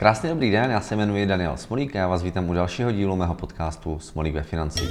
Krásný 0.00 0.28
dobrý 0.28 0.50
den, 0.50 0.70
já 0.70 0.80
se 0.80 0.96
jmenuji 0.96 1.26
Daniel 1.26 1.56
Smolík 1.56 1.96
a 1.96 1.98
já 1.98 2.08
vás 2.08 2.22
vítám 2.22 2.48
u 2.48 2.54
dalšího 2.54 2.92
dílu 2.92 3.16
mého 3.16 3.34
podcastu 3.34 3.98
Smolík 3.98 4.34
ve 4.34 4.42
financí. 4.42 4.88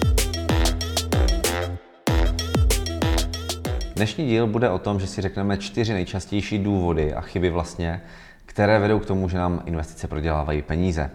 Dnešní 3.96 4.28
díl 4.28 4.48
bude 4.48 4.70
o 4.70 4.80
tom, 4.80 5.00
že 5.00 5.08
si 5.08 5.22
řekneme 5.22 5.58
čtyři 5.58 5.94
nejčastější 5.94 6.60
důvody 6.60 7.14
a 7.14 7.22
chyby 7.22 7.50
vlastně, 7.50 8.02
které 8.46 8.80
vedou 8.80 9.00
k 9.00 9.06
tomu, 9.06 9.30
že 9.30 9.38
nám 9.38 9.64
investice 9.66 10.08
prodělávají 10.08 10.62
peníze. 10.62 11.12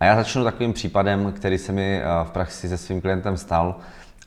A 0.00 0.04
já 0.04 0.16
začnu 0.16 0.44
takovým 0.44 0.72
případem, 0.72 1.32
který 1.32 1.58
se 1.58 1.72
mi 1.72 2.00
eh, 2.00 2.04
v 2.24 2.30
praxi 2.30 2.68
se 2.68 2.78
svým 2.78 3.00
klientem 3.00 3.36
stal. 3.36 3.76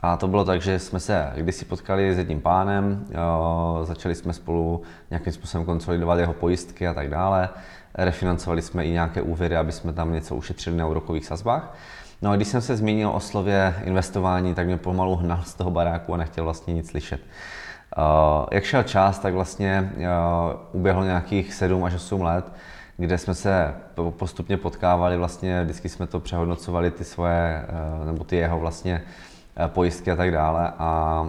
A 0.01 0.17
to 0.17 0.27
bylo 0.27 0.45
tak, 0.45 0.61
že 0.61 0.79
jsme 0.79 0.99
se 0.99 1.31
kdysi 1.35 1.65
potkali 1.65 2.15
s 2.15 2.17
jedním 2.17 2.41
pánem, 2.41 3.05
eh, 3.11 3.85
začali 3.85 4.15
jsme 4.15 4.33
spolu 4.33 4.81
nějakým 5.09 5.33
způsobem 5.33 5.65
konsolidovat 5.65 6.19
jeho 6.19 6.33
pojistky 6.33 6.87
a 6.87 6.93
tak 6.93 7.09
dále. 7.09 7.49
Refinancovali 7.93 8.61
jsme 8.61 8.85
i 8.85 8.91
nějaké 8.91 9.21
úvěry, 9.21 9.57
aby 9.57 9.71
jsme 9.71 9.93
tam 9.93 10.13
něco 10.13 10.35
ušetřili 10.35 10.77
na 10.77 10.87
úrokových 10.87 11.25
sazbách. 11.25 11.75
No 12.21 12.31
a 12.31 12.35
když 12.35 12.47
jsem 12.47 12.61
se 12.61 12.77
zmínil 12.77 13.09
o 13.09 13.19
slově 13.19 13.75
investování, 13.83 14.53
tak 14.53 14.65
mě 14.65 14.77
pomalu 14.77 15.15
hnal 15.15 15.39
z 15.43 15.53
toho 15.53 15.71
baráku 15.71 16.13
a 16.13 16.17
nechtěl 16.17 16.43
vlastně 16.43 16.73
nic 16.73 16.89
slyšet. 16.89 17.21
Uh, 17.97 18.45
jak 18.51 18.63
šel 18.63 18.83
čas, 18.83 19.19
tak 19.19 19.33
vlastně 19.33 19.91
uh, 19.97 20.03
uběhlo 20.71 21.03
nějakých 21.03 21.53
7 21.53 21.83
až 21.83 21.93
8 21.93 22.21
let, 22.21 22.53
kde 22.97 23.17
jsme 23.17 23.35
se 23.35 23.73
postupně 24.09 24.57
potkávali, 24.57 25.17
vlastně 25.17 25.63
vždycky 25.63 25.89
jsme 25.89 26.07
to 26.07 26.19
přehodnocovali, 26.19 26.91
ty 26.91 27.03
svoje, 27.03 27.65
uh, 27.99 28.05
nebo 28.05 28.23
ty 28.23 28.35
jeho 28.35 28.59
vlastně 28.59 29.01
pojistky 29.67 30.11
a 30.11 30.15
tak 30.15 30.31
dále. 30.31 30.73
A 30.77 31.25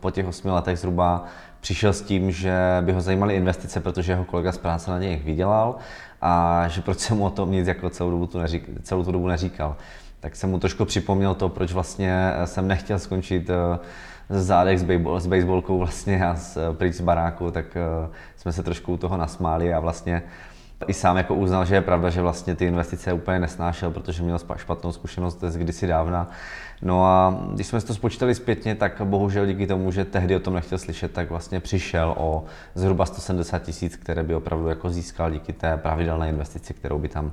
po 0.00 0.10
těch 0.10 0.26
8 0.26 0.50
letech 0.50 0.78
zhruba 0.78 1.24
přišel 1.60 1.92
s 1.92 2.02
tím, 2.02 2.30
že 2.30 2.58
by 2.80 2.92
ho 2.92 3.00
zajímaly 3.00 3.36
investice, 3.36 3.80
protože 3.80 4.12
jeho 4.12 4.24
kolega 4.24 4.52
z 4.52 4.58
práce 4.58 4.90
na 4.90 4.98
něj 4.98 5.16
vydělal 5.24 5.76
a 6.22 6.64
že 6.68 6.80
proč 6.80 6.98
jsem 6.98 7.16
mu 7.16 7.24
o 7.24 7.30
tom 7.30 7.52
nic 7.52 7.66
jako 7.66 7.90
celou, 7.90 8.10
dobu 8.10 8.26
tu 8.26 8.38
neřík, 8.38 8.68
celou 8.82 9.04
tu 9.04 9.12
dobu 9.12 9.28
neříkal. 9.28 9.76
Tak 10.20 10.36
jsem 10.36 10.50
mu 10.50 10.58
trošku 10.58 10.84
připomněl 10.84 11.34
to, 11.34 11.48
proč 11.48 11.72
vlastně 11.72 12.32
jsem 12.44 12.68
nechtěl 12.68 12.98
skončit 12.98 13.50
z 14.28 14.46
zádech 14.46 14.78
s, 14.78 14.82
baseball, 14.82 15.20
s 15.20 15.26
baseballkou 15.26 15.78
vlastně 15.78 16.26
a 16.26 16.36
s, 16.36 16.72
pryč 16.72 16.94
z 16.94 17.00
baráku, 17.00 17.50
tak 17.50 17.76
jsme 18.36 18.52
se 18.52 18.62
trošku 18.62 18.92
u 18.92 18.96
toho 18.96 19.16
nasmáli 19.16 19.74
a 19.74 19.80
vlastně 19.80 20.22
i 20.86 20.94
sám 20.94 21.16
jako 21.16 21.34
uznal, 21.34 21.64
že 21.64 21.74
je 21.74 21.80
pravda, 21.80 22.10
že 22.10 22.22
vlastně 22.22 22.54
ty 22.56 22.64
investice 22.64 23.12
úplně 23.12 23.38
nesnášel, 23.38 23.90
protože 23.90 24.22
měl 24.22 24.38
špatnou 24.56 24.92
zkušenost 24.92 25.44
z 25.48 25.56
kdysi 25.56 25.86
dávna. 25.86 26.28
No 26.82 27.06
a 27.06 27.40
když 27.52 27.66
jsme 27.66 27.80
si 27.80 27.86
to 27.86 27.94
spočítali 27.94 28.34
zpětně, 28.34 28.74
tak 28.74 29.02
bohužel 29.04 29.46
díky 29.46 29.66
tomu, 29.66 29.90
že 29.90 30.04
tehdy 30.04 30.36
o 30.36 30.40
tom 30.40 30.54
nechtěl 30.54 30.78
slyšet, 30.78 31.12
tak 31.12 31.30
vlastně 31.30 31.60
přišel 31.60 32.14
o 32.18 32.44
zhruba 32.74 33.06
170 33.06 33.58
tisíc, 33.58 33.96
které 33.96 34.22
by 34.22 34.34
opravdu 34.34 34.68
jako 34.68 34.90
získal 34.90 35.30
díky 35.30 35.52
té 35.52 35.76
pravidelné 35.76 36.28
investici, 36.28 36.74
kterou 36.74 36.98
by 36.98 37.08
tam, 37.08 37.32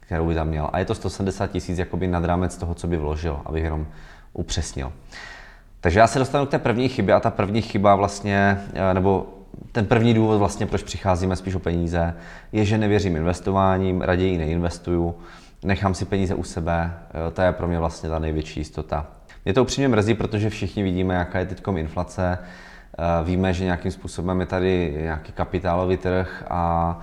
kterou 0.00 0.26
by 0.26 0.34
tam 0.34 0.48
měl. 0.48 0.70
A 0.72 0.78
je 0.78 0.84
to 0.84 0.94
170 0.94 1.46
tisíc 1.46 1.78
jakoby 1.78 2.06
nad 2.06 2.24
rámec 2.24 2.56
toho, 2.56 2.74
co 2.74 2.86
by 2.86 2.96
vložil, 2.96 3.40
abych 3.44 3.64
jenom 3.64 3.86
upřesnil. 4.32 4.92
Takže 5.80 6.00
já 6.00 6.06
se 6.06 6.18
dostanu 6.18 6.46
k 6.46 6.50
té 6.50 6.58
první 6.58 6.88
chybě 6.88 7.14
a 7.14 7.20
ta 7.20 7.30
první 7.30 7.62
chyba 7.62 7.94
vlastně, 7.94 8.60
eh, 8.74 8.94
nebo 8.94 9.37
ten 9.72 9.86
první 9.86 10.14
důvod 10.14 10.38
vlastně, 10.38 10.66
proč 10.66 10.82
přicházíme 10.82 11.36
spíš 11.36 11.54
o 11.54 11.58
peníze, 11.58 12.14
je, 12.52 12.64
že 12.64 12.78
nevěřím 12.78 13.16
investováním, 13.16 14.00
raději 14.00 14.38
neinvestuju, 14.38 15.14
nechám 15.64 15.94
si 15.94 16.04
peníze 16.04 16.34
u 16.34 16.42
sebe, 16.42 16.92
eh, 17.10 17.30
to 17.30 17.42
je 17.42 17.52
pro 17.52 17.68
mě 17.68 17.78
vlastně 17.78 18.08
ta 18.08 18.18
největší 18.18 18.60
jistota. 18.60 19.06
Mě 19.44 19.54
to 19.54 19.62
upřímně 19.62 19.88
mrzí, 19.88 20.14
protože 20.14 20.50
všichni 20.50 20.82
vidíme, 20.82 21.14
jaká 21.14 21.38
je 21.38 21.46
teď 21.46 21.62
inflace, 21.76 22.38
eh, 22.38 23.24
víme, 23.24 23.52
že 23.52 23.64
nějakým 23.64 23.90
způsobem 23.90 24.40
je 24.40 24.46
tady 24.46 24.98
nějaký 25.00 25.32
kapitálový 25.32 25.96
trh 25.96 26.44
a 26.50 26.98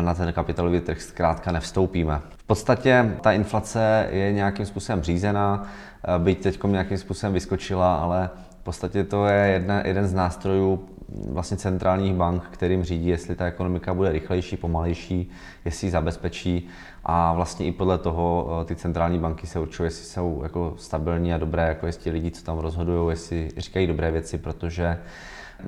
na 0.00 0.14
ten 0.14 0.32
kapitálový 0.32 0.80
trh 0.80 1.02
zkrátka 1.02 1.52
nevstoupíme. 1.52 2.20
V 2.36 2.44
podstatě 2.44 3.16
ta 3.20 3.32
inflace 3.32 4.08
je 4.10 4.32
nějakým 4.32 4.66
způsobem 4.66 5.02
řízená, 5.02 5.66
byť 6.18 6.42
teď 6.42 6.64
nějakým 6.64 6.98
způsobem 6.98 7.34
vyskočila, 7.34 7.96
ale 7.96 8.30
v 8.60 8.62
podstatě 8.62 9.04
to 9.04 9.26
je 9.26 9.46
jedna, 9.46 9.86
jeden 9.86 10.06
z 10.06 10.14
nástrojů 10.14 10.88
vlastně 11.08 11.56
centrálních 11.56 12.14
bank, 12.14 12.42
kterým 12.50 12.84
řídí, 12.84 13.08
jestli 13.08 13.34
ta 13.34 13.46
ekonomika 13.46 13.94
bude 13.94 14.12
rychlejší, 14.12 14.56
pomalejší, 14.56 15.30
jestli 15.64 15.86
ji 15.86 15.90
zabezpečí 15.90 16.68
a 17.04 17.32
vlastně 17.32 17.66
i 17.66 17.72
podle 17.72 17.98
toho 17.98 18.48
ty 18.64 18.76
centrální 18.76 19.18
banky 19.18 19.46
se 19.46 19.60
určují, 19.60 19.86
jestli 19.86 20.04
jsou 20.04 20.40
jako 20.42 20.74
stabilní 20.76 21.34
a 21.34 21.38
dobré, 21.38 21.68
jako 21.68 21.86
jestli 21.86 22.10
lidi, 22.10 22.30
co 22.30 22.44
tam 22.44 22.58
rozhodují, 22.58 23.10
jestli 23.10 23.50
říkají 23.56 23.86
dobré 23.86 24.10
věci, 24.10 24.38
protože 24.38 24.98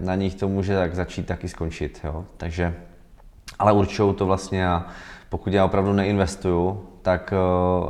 na 0.01 0.15
nich 0.15 0.35
to 0.35 0.49
může 0.49 0.75
tak 0.75 0.95
začít, 0.95 1.27
taky 1.27 1.49
skončit. 1.49 2.01
Jo? 2.05 2.25
Takže, 2.37 2.75
ale 3.59 3.73
určují 3.73 4.15
to 4.15 4.27
vlastně 4.27 4.69
a 4.69 4.87
pokud 5.29 5.53
já 5.53 5.65
opravdu 5.65 5.93
neinvestuju, 5.93 6.85
tak 7.03 7.35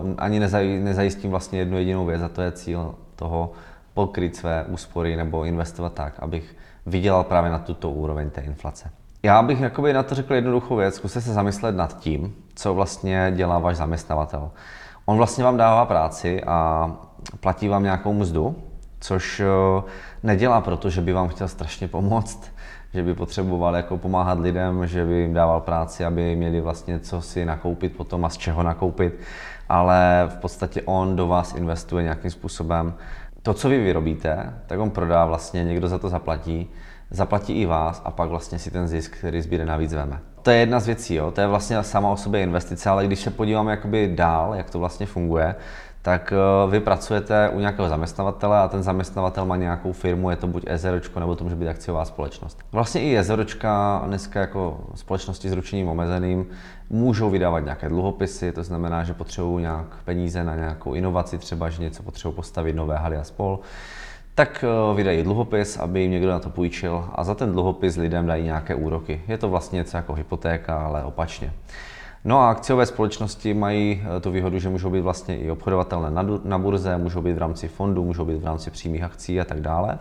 uh, 0.01 0.15
ani 0.19 0.41
nezaj, 0.41 0.81
nezajistím 0.81 1.31
vlastně 1.31 1.59
jednu 1.59 1.79
jedinou 1.79 2.07
věc 2.07 2.23
a 2.23 2.29
to 2.29 2.43
je 2.43 2.53
cíl 2.53 2.95
toho 3.17 3.53
pokryt 3.95 4.37
své 4.37 4.65
úspory 4.65 5.17
nebo 5.17 5.45
investovat 5.45 5.95
tak, 5.95 6.15
abych 6.19 6.57
vydělal 6.87 7.25
právě 7.25 7.51
na 7.51 7.59
tuto 7.59 7.91
úroveň 7.91 8.31
té 8.31 8.41
inflace. 8.41 8.91
Já 9.23 9.43
bych 9.43 9.61
jakoby 9.61 9.93
na 9.93 10.03
to 10.03 10.15
řekl 10.15 10.35
jednoduchou 10.35 10.77
věc, 10.77 10.95
zkuste 10.95 11.21
se 11.21 11.33
zamyslet 11.33 11.77
nad 11.77 11.99
tím, 11.99 12.35
co 12.55 12.75
vlastně 12.75 13.33
dělá 13.37 13.59
váš 13.59 13.77
zaměstnavatel. 13.77 14.51
On 15.07 15.17
vlastně 15.17 15.45
vám 15.45 15.57
dává 15.57 15.85
práci 15.87 16.45
a 16.45 16.91
platí 17.41 17.69
vám 17.69 17.83
nějakou 17.83 18.13
mzdu, 18.13 18.57
což 19.01 19.41
eh, 19.41 19.83
nedělá 20.23 20.61
proto, 20.61 20.91
že 20.91 21.01
by 21.01 21.13
vám 21.13 21.29
chtěl 21.29 21.49
strašně 21.49 21.89
pomoct, 21.89 22.53
že 22.95 23.03
by 23.03 23.15
potřeboval 23.15 23.77
jako 23.77 23.99
pomáhat 23.99 24.39
lidem, 24.39 24.87
že 24.87 25.05
by 25.05 25.15
jim 25.15 25.35
dával 25.35 25.61
práci, 25.61 26.05
aby 26.05 26.37
měli 26.37 26.61
vlastně 26.61 27.01
co 27.01 27.23
si 27.23 27.45
nakoupit 27.45 27.97
potom 27.97 28.25
a 28.25 28.29
z 28.29 28.37
čeho 28.37 28.63
nakoupit, 28.63 29.21
ale 29.69 30.29
v 30.29 30.37
podstatě 30.37 30.83
on 30.83 31.17
do 31.17 31.27
vás 31.27 31.55
investuje 31.55 32.03
nějakým 32.03 32.31
způsobem. 32.31 32.95
To, 33.43 33.55
co 33.55 33.69
vy 33.69 33.79
vyrobíte, 33.79 34.55
tak 34.67 34.81
on 34.81 34.91
prodá 34.91 35.25
vlastně, 35.25 35.65
někdo 35.65 35.89
za 35.89 35.99
to 35.99 36.09
zaplatí, 36.09 36.71
zaplatí 37.11 37.53
i 37.53 37.67
vás 37.67 38.03
a 38.05 38.11
pak 38.11 38.29
vlastně 38.29 38.59
si 38.59 38.71
ten 38.71 38.89
zisk, 38.89 39.17
který 39.17 39.43
zbíde 39.43 39.65
navíc 39.65 39.95
veme. 39.95 40.21
To 40.43 40.51
je 40.51 40.57
jedna 40.57 40.81
z 40.81 40.87
věcí, 40.87 41.15
jo? 41.15 41.31
to 41.31 41.41
je 41.41 41.47
vlastně 41.47 41.83
sama 41.83 42.11
o 42.11 42.17
sobě 42.17 42.43
investice, 42.43 42.91
ale 42.91 43.07
když 43.07 43.21
se 43.21 43.31
podíváme 43.31 43.71
jakoby 43.71 44.13
dál, 44.15 44.55
jak 44.55 44.71
to 44.71 44.79
vlastně 44.79 45.07
funguje, 45.07 45.55
tak 46.03 46.33
eh, 46.33 46.71
vy 46.71 46.81
pracujete 46.81 47.49
u 47.49 47.61
nějakého 47.61 47.89
zaměstnavatele 47.89 48.59
a 48.59 48.69
ten 48.69 48.83
zaměstnavatel 48.83 49.47
má 49.47 49.57
nějakou 49.57 49.93
firmu, 49.93 50.31
je 50.31 50.37
to 50.37 50.47
buď 50.47 50.65
EZROčko 50.67 51.21
nebo 51.21 51.37
to 51.37 51.45
může 51.45 51.57
být 51.57 51.69
akciová 51.69 52.05
společnost. 52.05 52.59
Vlastně 52.73 53.01
i 53.03 53.19
EZROčka 53.19 54.03
dneska 54.07 54.41
jako 54.41 54.81
společnosti 54.95 55.49
s 55.49 55.53
ručením 55.53 55.89
omezeným 55.89 56.47
můžou 56.91 57.31
vydávat 57.31 57.61
nějaké 57.61 57.89
dluhopisy, 57.89 58.53
to 58.53 58.63
znamená, 58.63 59.05
že 59.05 59.15
potřebují 59.15 59.63
nějak 59.63 59.87
peníze 60.05 60.45
na 60.45 60.57
nějakou 60.57 60.95
inovaci, 60.95 61.39
třeba, 61.39 61.71
že 61.71 61.83
něco 61.83 62.03
potřebují 62.03 62.37
postavit 62.37 62.77
nové 62.77 62.97
haly 62.97 63.17
a 63.17 63.25
spol 63.25 63.59
tak 64.41 64.65
eh, 64.65 64.95
vydají 64.95 65.23
dluhopis, 65.23 65.77
aby 65.77 66.01
jim 66.01 66.11
někdo 66.11 66.31
na 66.31 66.39
to 66.39 66.51
půjčil 66.51 67.05
a 67.15 67.25
za 67.25 67.35
ten 67.35 67.53
dluhopis 67.53 67.97
lidem 67.97 68.27
dají 68.27 68.45
nějaké 68.45 68.75
úroky. 68.75 69.23
Je 69.29 69.39
to 69.39 69.49
vlastně 69.49 69.77
něco 69.77 69.97
jako 69.97 70.15
hypotéka, 70.15 70.79
ale 70.79 71.05
opačně. 71.05 71.53
No 72.25 72.41
a 72.41 72.51
akciové 72.51 72.87
společnosti 72.87 73.55
mají 73.55 74.03
eh, 74.17 74.21
tu 74.21 74.31
výhodu, 74.31 74.59
že 74.59 74.69
můžou 74.69 74.91
být 74.91 75.01
vlastně 75.01 75.39
i 75.39 75.51
obchodovatelné 75.51 76.39
na 76.45 76.59
burze, 76.59 76.97
můžou 76.97 77.23
být 77.23 77.33
v 77.33 77.39
rámci 77.39 77.69
fondu, 77.69 78.05
můžou 78.05 78.25
být 78.25 78.37
v 78.37 78.45
rámci 78.45 78.71
přímých 78.71 79.03
akcí 79.03 79.41
a 79.41 79.45
tak 79.45 79.61
dále. 79.61 79.99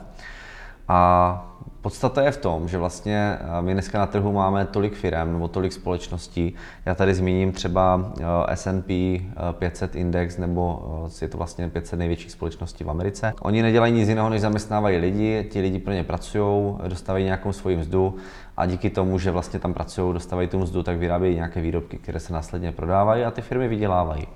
A 0.90 1.46
podstata 1.82 2.22
je 2.22 2.32
v 2.32 2.38
tom, 2.38 2.68
že 2.68 2.78
vlastně 2.78 3.38
eh, 3.40 3.62
my 3.62 3.74
dneska 3.74 4.00
na 4.00 4.06
trhu 4.06 4.32
máme 4.32 4.66
tolik 4.66 4.94
firm 4.94 5.34
nebo 5.34 5.48
tolik 5.48 5.74
společností. 5.74 6.56
Já 6.86 6.96
tady 6.96 7.14
zmíním 7.14 7.52
třeba 7.52 8.12
eh, 8.20 8.56
S&P 8.56 9.22
500 9.52 9.96
index, 9.96 10.38
nebo 10.38 10.84
je 11.22 11.28
to 11.28 11.38
vlastně 11.38 11.70
500 11.70 12.00
největších 12.00 12.32
společností 12.32 12.84
v 12.84 12.90
Americe. 12.90 13.34
Oni 13.42 13.62
nedělají 13.62 13.94
nic 13.94 14.10
jiného, 14.10 14.30
než 14.30 14.42
zaměstnávají 14.42 14.98
lidi, 14.98 15.48
ti 15.52 15.62
lidi 15.62 15.80
pro 15.80 15.94
ně 15.94 16.04
pracují, 16.04 16.76
dostávají 16.88 17.26
nějakou 17.26 17.52
svoji 17.52 17.78
mzdu 17.78 18.16
a 18.58 18.66
díky 18.66 18.90
tomu, 18.90 19.20
že 19.20 19.32
vlastně 19.32 19.60
tam 19.60 19.74
pracují, 19.74 20.14
dostávají 20.14 20.48
tu 20.48 20.60
mzdu, 20.60 20.84
tak 20.84 20.98
vyrábějí 20.98 21.36
nějaké 21.36 21.62
výrobky, 21.62 21.98
které 21.98 22.20
se 22.20 22.34
následně 22.34 22.72
prodávají 22.72 23.24
a 23.24 23.32
ty 23.32 23.42
firmy 23.42 23.68
vydělávají. 23.68 24.28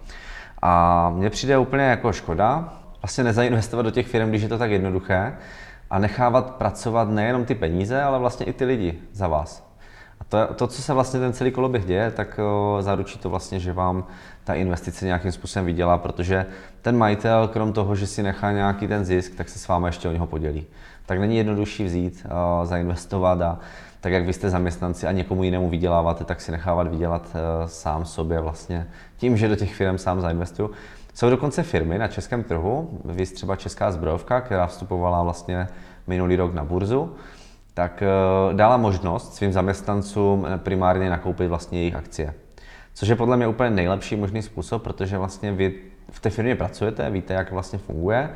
A 0.62 1.10
mně 1.10 1.30
přijde 1.30 1.58
úplně 1.58 1.84
jako 1.84 2.14
škoda 2.14 2.74
vlastně 3.02 3.24
nezainvestovat 3.24 3.86
do 3.86 3.92
těch 3.92 4.08
firm, 4.08 4.30
když 4.30 4.42
je 4.42 4.50
to 4.50 4.58
tak 4.58 4.72
jednoduché 4.72 5.34
a 5.94 6.00
nechávat 6.00 6.52
pracovat 6.52 7.10
nejenom 7.10 7.46
ty 7.46 7.56
peníze, 7.56 8.02
ale 8.02 8.20
vlastně 8.20 8.46
i 8.46 8.54
ty 8.54 8.66
lidi 8.66 9.00
za 9.12 9.28
vás. 9.28 9.68
A 10.20 10.24
to, 10.24 10.54
to 10.54 10.68
co 10.68 10.82
se 10.82 10.94
vlastně 10.94 11.20
ten 11.20 11.34
celý 11.34 11.52
koloběh 11.52 11.86
děje, 11.86 12.12
tak 12.12 12.40
o, 12.40 12.78
zaručí 12.82 13.20
to 13.20 13.30
vlastně, 13.30 13.60
že 13.60 13.74
vám 13.74 14.04
ta 14.44 14.54
investice 14.54 15.06
nějakým 15.06 15.32
způsobem 15.32 15.66
vydělá, 15.66 15.98
protože 15.98 16.46
ten 16.82 16.98
majitel, 16.98 17.48
krom 17.48 17.74
toho, 17.74 17.96
že 17.96 18.08
si 18.08 18.24
nechá 18.24 18.52
nějaký 18.52 18.88
ten 18.88 19.06
zisk, 19.06 19.36
tak 19.36 19.50
se 19.50 19.60
s 19.60 19.68
vámi 19.68 19.88
ještě 19.88 20.10
o 20.10 20.12
něho 20.12 20.28
podělí. 20.28 20.66
Tak 21.06 21.20
není 21.20 21.38
jednodušší 21.38 21.84
vzít, 21.84 22.26
o, 22.26 22.66
zainvestovat 22.66 23.42
a 23.42 23.60
tak 24.02 24.14
jak 24.14 24.26
vy 24.26 24.34
jste 24.34 24.50
zaměstnanci 24.50 25.08
a 25.08 25.12
někomu 25.12 25.44
jinému 25.44 25.70
vyděláváte, 25.70 26.24
tak 26.24 26.42
si 26.42 26.52
nechávat 26.52 26.88
vydělat 26.88 27.36
sám 27.66 28.06
sobě 28.06 28.40
vlastně 28.40 28.88
tím, 29.18 29.38
že 29.38 29.48
do 29.48 29.56
těch 29.56 29.76
firm 29.76 29.98
sám 29.98 30.22
zainvestuju. 30.22 30.72
Jsou 31.14 31.30
dokonce 31.30 31.64
firmy 31.64 31.98
na 31.98 32.08
českém 32.08 32.44
trhu, 32.44 33.00
vy 33.06 33.26
třeba 33.26 33.56
Česká 33.56 33.92
zbrojovka, 33.92 34.42
která 34.42 34.68
vstupovala 34.68 35.24
vlastně 35.24 35.68
minulý 36.08 36.36
rok 36.36 36.54
na 36.54 36.64
burzu, 36.64 37.16
tak 37.74 38.04
uh, 38.50 38.54
dala 38.54 38.78
možnost 38.78 39.36
svým 39.36 39.54
zaměstnancům 39.54 40.48
primárně 40.58 41.10
nakoupit 41.10 41.48
vlastně 41.48 41.80
jejich 41.80 41.96
akcie. 41.96 42.34
Což 42.94 43.08
je 43.08 43.16
podle 43.16 43.38
mě 43.38 43.48
úplně 43.48 43.70
nejlepší 43.70 44.16
možný 44.16 44.42
způsob, 44.42 44.84
protože 44.84 45.18
vlastně 45.18 45.52
vy 45.52 45.76
v 46.12 46.20
té 46.20 46.30
firmě 46.30 46.56
pracujete, 46.56 47.10
víte, 47.10 47.34
jak 47.34 47.52
vlastně 47.52 47.80
funguje 47.80 48.30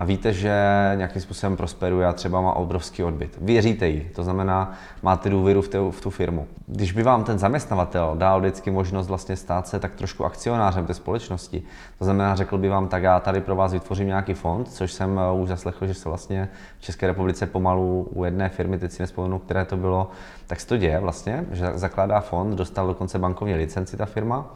a 0.00 0.04
víte, 0.04 0.32
že 0.32 0.52
nějakým 0.94 1.22
způsobem 1.22 1.56
prosperuje 1.56 2.06
a 2.06 2.12
třeba 2.12 2.40
má 2.40 2.52
obrovský 2.52 3.02
odbyt. 3.02 3.38
Věříte 3.40 3.88
jí, 3.88 4.08
to 4.14 4.24
znamená, 4.24 4.72
máte 5.02 5.30
důvěru 5.30 5.62
v, 5.62 5.68
tu, 5.68 5.90
v 5.90 6.00
tu 6.00 6.10
firmu. 6.10 6.46
Když 6.66 6.92
by 6.92 7.02
vám 7.02 7.24
ten 7.24 7.38
zaměstnavatel 7.38 8.14
dal 8.18 8.40
vždycky 8.40 8.70
možnost 8.70 9.08
vlastně 9.08 9.36
stát 9.36 9.68
se 9.68 9.78
tak 9.78 9.94
trošku 9.94 10.24
akcionářem 10.24 10.86
té 10.86 10.94
společnosti, 10.94 11.62
to 11.98 12.04
znamená, 12.04 12.34
řekl 12.34 12.58
by 12.58 12.68
vám, 12.68 12.88
tak 12.88 13.02
já 13.02 13.20
tady 13.20 13.40
pro 13.40 13.56
vás 13.56 13.72
vytvořím 13.72 14.06
nějaký 14.06 14.34
fond, 14.34 14.68
což 14.68 14.92
jsem 14.92 15.18
eh, 15.18 15.32
už 15.32 15.48
zaslechl, 15.48 15.86
že 15.86 15.94
se 15.94 16.08
vlastně 16.08 16.48
v 16.78 16.82
České 16.82 17.06
republice 17.06 17.46
pomalu 17.46 18.08
u 18.14 18.24
jedné 18.24 18.48
firmy, 18.48 18.78
teď 18.78 18.92
si 18.92 19.02
nespomenu, 19.02 19.38
které 19.38 19.64
to 19.64 19.76
bylo, 19.76 20.10
tak 20.46 20.60
se 20.60 20.66
to 20.66 20.76
děje 20.76 21.00
vlastně, 21.00 21.44
že 21.52 21.70
zakládá 21.74 22.20
fond, 22.20 22.56
dostal 22.56 22.86
dokonce 22.86 23.18
bankovní 23.18 23.54
licenci 23.54 23.96
ta 23.96 24.06
firma 24.06 24.50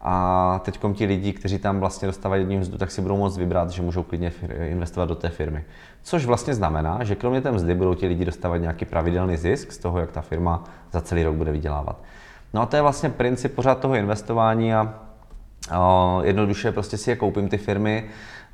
a 0.00 0.60
teď 0.64 0.80
ti 0.94 1.06
lidi, 1.06 1.32
kteří 1.32 1.58
tam 1.58 1.80
vlastně 1.80 2.06
dostávají 2.06 2.42
jedním 2.42 2.60
mzdu, 2.60 2.78
tak 2.78 2.90
si 2.90 3.02
budou 3.02 3.16
moct 3.16 3.36
vybrat, 3.36 3.70
že 3.70 3.82
můžou 3.82 4.02
klidně 4.02 4.32
investovat 4.64 5.06
do 5.06 5.14
té 5.14 5.28
firmy. 5.28 5.64
Což 6.02 6.24
vlastně 6.24 6.54
znamená, 6.54 7.04
že 7.04 7.14
kromě 7.14 7.40
té 7.40 7.52
mzdy 7.52 7.74
budou 7.74 7.94
ti 7.94 8.06
lidi 8.06 8.24
dostávat 8.24 8.56
nějaký 8.56 8.84
pravidelný 8.84 9.36
zisk 9.36 9.72
z 9.72 9.78
toho, 9.78 9.98
jak 9.98 10.12
ta 10.12 10.20
firma 10.20 10.64
za 10.92 11.00
celý 11.00 11.24
rok 11.24 11.34
bude 11.34 11.52
vydělávat. 11.52 12.02
No 12.54 12.62
a 12.62 12.66
to 12.66 12.76
je 12.76 12.82
vlastně 12.82 13.10
princip 13.10 13.54
pořád 13.54 13.80
toho 13.80 13.94
investování 13.94 14.74
a, 14.74 14.94
jednoduše 16.22 16.72
prostě 16.72 16.96
si 16.96 17.10
je 17.10 17.16
koupím 17.16 17.48
ty 17.48 17.58
firmy, 17.58 18.04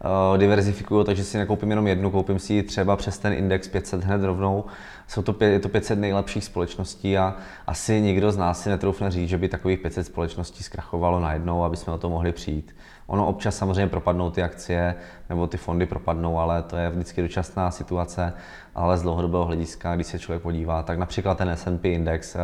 uh, 0.04 0.38
diverzifikuju, 0.38 1.04
takže 1.04 1.24
si 1.24 1.38
nekoupím 1.38 1.70
jenom 1.70 1.86
jednu, 1.86 2.10
koupím 2.10 2.38
si 2.38 2.54
ji 2.54 2.62
třeba 2.62 2.96
přes 2.96 3.18
ten 3.18 3.32
index 3.32 3.68
500 3.68 4.04
hned 4.04 4.22
rovnou. 4.22 4.64
Jsou 5.08 5.22
to, 5.22 5.44
je 5.44 5.60
to 5.60 5.68
500 5.68 5.98
nejlepších 5.98 6.44
společností 6.44 7.18
a 7.18 7.36
asi 7.66 8.00
nikdo 8.00 8.32
z 8.32 8.36
nás 8.36 8.62
si 8.62 8.68
netroufne 8.68 9.10
říct, 9.10 9.28
že 9.28 9.38
by 9.38 9.48
takových 9.48 9.78
500 9.78 10.06
společností 10.06 10.64
zkrachovalo 10.64 11.20
najednou, 11.20 11.64
aby 11.64 11.76
jsme 11.76 11.92
o 11.92 11.98
to 11.98 12.10
mohli 12.10 12.32
přijít. 12.32 12.74
Ono 13.06 13.26
občas 13.26 13.56
samozřejmě 13.56 13.86
propadnou 13.86 14.30
ty 14.30 14.42
akcie 14.42 14.94
nebo 15.28 15.46
ty 15.46 15.56
fondy 15.56 15.86
propadnou, 15.86 16.38
ale 16.38 16.62
to 16.62 16.76
je 16.76 16.90
vždycky 16.90 17.22
dočasná 17.22 17.70
situace, 17.70 18.32
ale 18.74 18.98
z 18.98 19.02
dlouhodobého 19.02 19.44
hlediska, 19.44 19.94
když 19.94 20.06
se 20.06 20.18
člověk 20.18 20.42
podívá, 20.42 20.82
tak 20.82 20.98
například 20.98 21.38
ten 21.38 21.48
S&P 21.48 21.88
index 21.88 22.34
uh, 22.34 22.40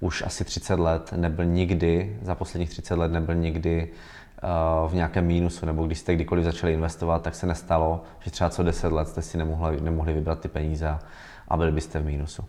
už 0.00 0.22
asi 0.22 0.44
30 0.44 0.78
let 0.78 1.12
nebyl 1.16 1.44
nikdy, 1.44 2.18
za 2.22 2.34
posledních 2.34 2.70
30 2.70 2.94
let 2.94 3.12
nebyl 3.12 3.34
nikdy 3.34 3.88
v 4.86 4.94
nějakém 4.94 5.26
mínusu, 5.26 5.66
nebo 5.66 5.86
když 5.86 5.98
jste 5.98 6.14
kdykoliv 6.14 6.44
začali 6.44 6.72
investovat, 6.72 7.22
tak 7.22 7.34
se 7.34 7.46
nestalo, 7.46 8.02
že 8.20 8.30
třeba 8.30 8.50
co 8.50 8.62
10 8.62 8.92
let 8.92 9.08
jste 9.08 9.22
si 9.22 9.38
nemohli, 9.38 9.80
nemohli 9.80 10.12
vybrat 10.12 10.40
ty 10.40 10.48
peníze 10.48 10.98
a 11.48 11.56
byli 11.56 11.72
byste 11.72 12.00
v 12.00 12.04
mínusu. 12.04 12.44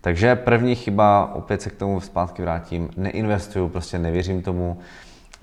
Takže 0.00 0.36
první 0.36 0.74
chyba, 0.74 1.34
opět 1.34 1.62
se 1.62 1.70
k 1.70 1.76
tomu 1.76 2.00
zpátky 2.00 2.42
vrátím, 2.42 2.90
neinvestuju, 2.96 3.68
prostě 3.68 3.98
nevěřím 3.98 4.42
tomu, 4.42 4.78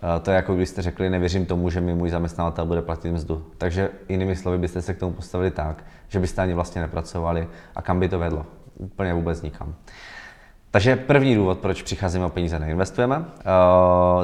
Eh, 0.04 0.20
to 0.20 0.32
je 0.32 0.36
jako 0.36 0.54
kdybyste 0.54 0.82
řekli, 0.82 1.10
nevěřím 1.10 1.46
tomu, 1.46 1.70
že 1.70 1.82
mi 1.82 1.94
můj 1.94 2.10
zaměstnavatel 2.10 2.66
bude 2.66 2.82
platit 2.82 3.12
mzdu. 3.12 3.46
Takže 3.58 3.90
jinými 4.10 4.36
slovy 4.36 4.58
byste 4.58 4.82
se 4.82 4.94
k 4.94 5.00
tomu 5.00 5.14
postavili 5.14 5.52
tak, 5.52 5.84
že 6.08 6.20
byste 6.20 6.42
ani 6.42 6.54
vlastně 6.54 6.82
nepracovali 6.82 7.48
a 7.76 7.82
kam 7.82 8.00
by 8.00 8.10
to 8.10 8.20
vedlo? 8.20 8.46
Úplně 8.78 9.14
vůbec 9.14 9.42
nikam. 9.42 9.76
Takže 10.72 10.96
první 10.96 11.36
důvod, 11.36 11.60
proč 11.60 11.82
přicházíme 11.82 12.26
o 12.26 12.30
peníze, 12.30 12.60
neinvestujeme. 12.60 13.18
Uh, 13.18 13.24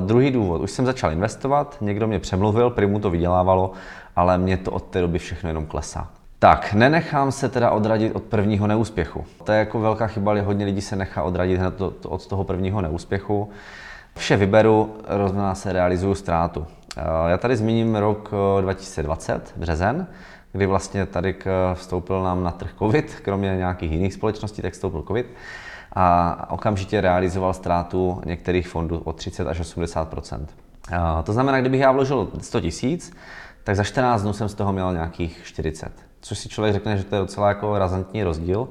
druhý 0.02 0.32
důvod, 0.32 0.62
už 0.62 0.72
jsem 0.72 0.86
začal 0.86 1.12
investovat, 1.12 1.78
někdo 1.82 2.08
mě 2.08 2.20
přemluvil, 2.20 2.70
prý 2.70 2.86
mu 2.88 3.00
to 3.00 3.10
vydělávalo, 3.10 3.72
ale 4.16 4.38
mě 4.38 4.58
to 4.58 4.72
od 4.72 4.84
té 4.84 5.02
doby 5.02 5.20
všechno 5.20 5.50
jenom 5.50 5.66
klesá. 5.66 6.10
Tak, 6.40 6.74
nenechám 6.74 7.32
se 7.32 7.50
teda 7.50 7.72
odradit 7.72 8.16
od 8.16 8.24
prvního 8.24 8.68
neúspěchu. 8.68 9.26
To 9.44 9.52
je 9.52 9.60
jako 9.60 9.80
velká 9.80 10.08
chyba, 10.08 10.32
ale 10.32 10.42
hodně 10.42 10.66
lidí 10.66 10.82
se 10.82 10.96
nechá 10.96 11.24
odradit 11.24 11.60
hned 11.60 11.82
od 12.06 12.28
toho 12.28 12.44
prvního 12.44 12.82
neúspěchu. 12.82 13.50
Vše 14.16 14.38
vyberu, 14.38 14.96
rozhodná 15.08 15.56
se 15.56 15.74
realizuju 15.74 16.16
ztrátu. 16.16 16.68
Eh, 16.98 17.02
já 17.28 17.38
tady 17.38 17.56
zmíním 17.56 17.96
rok 17.96 18.32
2020, 18.62 19.54
eh, 19.56 19.60
březen, 19.60 20.08
kdy 20.52 20.66
vlastně 20.66 21.06
tady 21.06 21.36
vstoupil 21.74 22.24
nám 22.24 22.44
na 22.44 22.52
trh 22.52 22.70
COVID, 22.80 23.20
kromě 23.24 23.58
nějakých 23.58 23.92
jiných 23.92 24.14
společností, 24.14 24.62
tak 24.62 24.74
vstoupil 24.74 25.04
COVID 25.08 25.26
a 26.00 26.48
okamžitě 26.50 27.02
realizoval 27.02 27.54
ztrátu 27.54 28.22
některých 28.26 28.68
fondů 28.68 28.98
o 29.00 29.14
30 29.14 29.48
až 29.48 29.60
80 29.60 30.16
eh, 30.92 30.98
To 31.24 31.34
znamená, 31.34 31.60
kdybych 31.60 31.82
já 31.82 31.92
vložil 31.92 32.28
100 32.42 32.62
tisíc, 32.62 33.14
tak 33.64 33.76
za 33.76 33.84
14 33.84 34.22
dnů 34.22 34.34
jsem 34.34 34.50
z 34.50 34.54
toho 34.54 34.74
měl 34.74 34.94
nějakých 34.94 35.42
40. 35.44 35.92
Což 36.22 36.38
si 36.38 36.50
člověk 36.50 36.74
řekne, 36.74 36.98
že 36.98 37.04
to 37.04 37.16
je 37.16 37.22
docela 37.22 37.48
jako 37.48 37.78
razantní 37.78 38.24
rozdíl 38.24 38.68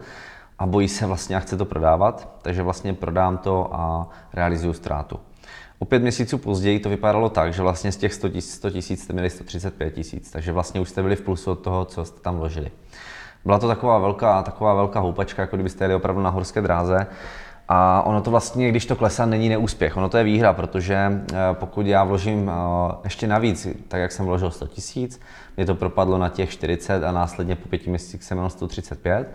a 0.59 0.67
bojí 0.67 0.89
se 0.89 1.07
vlastně 1.07 1.37
a 1.37 1.41
chce 1.41 1.57
to 1.57 1.65
prodávat, 1.65 2.29
takže 2.43 2.63
vlastně 2.63 2.95
prodám 2.95 3.39
to 3.39 3.75
a 3.75 4.09
realizuju 4.33 4.73
ztrátu. 4.73 5.21
O 5.79 5.85
pět 5.85 6.03
měsíců 6.03 6.39
později 6.39 6.81
to 6.81 6.89
vypadalo 6.89 7.29
tak, 7.29 7.53
že 7.53 7.63
vlastně 7.63 7.93
z 7.93 7.97
těch 7.97 8.15
100 8.15 8.71
tisíc 8.71 9.03
jste 9.03 9.13
měli 9.13 9.31
135 9.31 9.95
tisíc, 9.95 10.31
takže 10.31 10.53
vlastně 10.53 10.81
už 10.81 10.89
jste 10.89 11.03
byli 11.03 11.17
v 11.17 11.21
plusu 11.21 11.51
od 11.51 11.57
toho, 11.57 11.85
co 11.85 12.05
jste 12.05 12.21
tam 12.21 12.37
vložili. 12.37 12.71
Byla 13.47 13.59
to 13.59 13.69
taková 13.69 13.99
velká, 13.99 14.43
taková 14.43 14.75
velká 14.75 15.01
houpačka, 15.01 15.43
jako 15.43 15.57
kdybyste 15.57 15.85
jeli 15.85 15.95
opravdu 15.95 16.23
na 16.23 16.31
horské 16.31 16.61
dráze. 16.61 17.07
A 17.69 18.03
ono 18.03 18.21
to 18.21 18.31
vlastně, 18.31 18.69
když 18.69 18.87
to 18.87 18.97
klesá, 18.97 19.27
není 19.27 19.49
neúspěch. 19.49 19.97
Ono 19.97 20.09
to 20.09 20.19
je 20.19 20.25
výhra, 20.25 20.53
protože 20.53 20.97
eh, 21.33 21.37
pokud 21.53 21.87
já 21.87 22.05
vložím 22.05 22.51
eh, 22.51 22.95
ještě 23.05 23.27
navíc, 23.27 23.69
tak 23.89 24.01
jak 24.01 24.13
jsem 24.13 24.27
vložil 24.27 24.51
100 24.51 24.67
tisíc, 24.67 25.21
mě 25.57 25.67
to 25.67 25.75
propadlo 25.75 26.19
na 26.19 26.29
těch 26.29 26.51
40 26.51 27.05
a 27.05 27.13
následně 27.13 27.57
po 27.57 27.69
pěti 27.69 27.91
měsících 27.91 28.25
jsem 28.25 28.39
měl 28.39 28.51
135, 28.51 29.31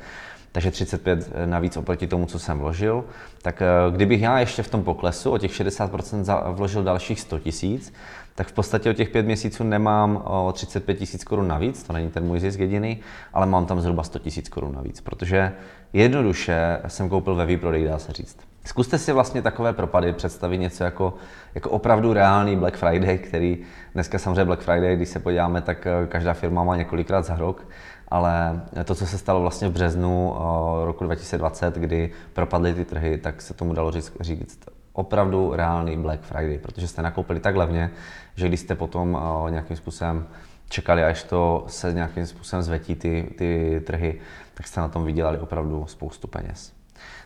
takže 0.52 0.72
35 0.72 1.32
navíc 1.46 1.78
oproti 1.78 2.08
tomu, 2.08 2.26
co 2.26 2.40
jsem 2.40 2.60
vložil. 2.60 3.04
Tak 3.42 3.62
eh, 3.62 3.66
kdybych 3.92 4.22
já 4.22 4.40
ještě 4.40 4.64
v 4.64 4.70
tom 4.70 4.84
poklesu 4.84 5.32
o 5.32 5.38
těch 5.38 5.52
60% 5.52 6.54
vložil 6.54 6.84
dalších 6.84 7.20
100 7.20 7.40
tisíc, 7.40 7.94
tak 8.36 8.48
v 8.48 8.52
podstatě 8.52 8.90
o 8.90 8.94
těch 8.94 9.10
pět 9.10 9.26
měsíců 9.26 9.64
nemám 9.64 10.22
o 10.26 10.52
35 10.52 10.96
tisíc 10.96 11.24
korun 11.24 11.48
navíc, 11.48 11.84
to 11.84 11.94
není 11.94 12.10
ten 12.10 12.24
můj 12.24 12.40
zisk 12.40 12.60
jediný, 12.60 13.00
ale 13.34 13.46
mám 13.46 13.66
tam 13.66 13.82
zhruba 13.82 14.04
100 14.04 14.20
tisíc 14.20 14.50
korun 14.50 14.76
navíc, 14.76 15.02
protože 15.02 15.54
jednoduše 15.94 16.80
jsem 16.88 17.10
koupil 17.10 17.36
ve 17.36 17.46
výprodej, 17.46 17.86
dá 17.86 17.98
se 17.98 18.12
říct. 18.12 18.38
Zkuste 18.66 18.98
si 18.98 19.12
vlastně 19.12 19.42
takové 19.42 19.74
propady 19.74 20.14
představit 20.14 20.58
něco 20.58 20.84
jako, 20.84 21.14
jako 21.56 21.70
opravdu 21.70 22.14
reálný 22.14 22.56
Black 22.56 22.78
Friday, 22.78 23.18
který 23.18 23.58
dneska 23.94 24.20
samozřejmě 24.20 24.46
Black 24.46 24.62
Friday, 24.62 24.96
když 24.96 25.10
se 25.10 25.20
podíváme, 25.20 25.62
tak 25.62 25.88
eh, 25.88 26.08
každá 26.08 26.34
firma 26.34 26.64
má 26.64 26.76
několikrát 26.76 27.26
za 27.26 27.36
rok, 27.36 27.68
ale 28.12 28.62
to, 28.86 28.96
co 28.96 29.06
se 29.06 29.18
stalo 29.18 29.42
vlastně 29.42 29.68
v 29.68 29.72
březnu 29.72 30.36
eh, 30.36 30.86
roku 30.86 31.04
2020, 31.04 31.76
kdy 31.76 32.12
propadly 32.34 32.74
ty 32.74 32.86
trhy, 32.86 33.18
tak 33.18 33.42
se 33.42 33.54
tomu 33.54 33.74
dalo 33.74 33.92
říct, 33.92 34.14
říct 34.20 34.60
opravdu 34.94 35.52
reálný 35.56 35.98
Black 35.98 36.22
Friday, 36.22 36.58
protože 36.58 36.88
jste 36.88 37.02
nakoupili 37.02 37.40
tak 37.40 37.56
levně, 37.56 37.92
že 38.36 38.48
když 38.48 38.60
jste 38.60 38.76
potom 38.76 39.18
eh, 39.48 39.52
nějakým 39.52 39.78
způsobem 39.78 40.28
čekali, 40.70 41.04
až 41.04 41.24
to 41.24 41.64
se 41.68 41.94
nějakým 41.94 42.26
způsobem 42.26 42.64
zvetí 42.64 42.96
ty, 42.96 43.34
ty 43.38 43.82
trhy, 43.86 44.20
tak 44.54 44.68
jste 44.68 44.82
na 44.82 44.88
tom 44.88 45.06
vydělali 45.06 45.40
opravdu 45.40 45.86
spoustu 45.88 46.28
peněz. 46.28 46.74